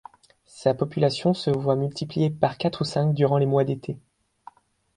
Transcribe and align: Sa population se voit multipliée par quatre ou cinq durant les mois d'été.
Sa 0.47 0.73
population 0.73 1.35
se 1.35 1.51
voit 1.51 1.75
multipliée 1.75 2.31
par 2.31 2.57
quatre 2.57 2.81
ou 2.81 2.85
cinq 2.85 3.13
durant 3.13 3.37
les 3.37 3.45
mois 3.45 3.65
d'été. 3.65 3.99